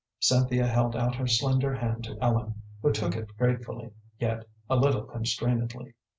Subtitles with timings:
[0.19, 5.03] Cynthia held out her slender hand to Ellen, who took it gratefully, yet a little
[5.03, 5.93] constrainedly.